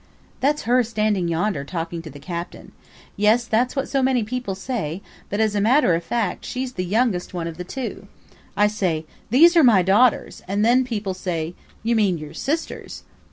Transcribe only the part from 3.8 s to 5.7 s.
so many people say, but as a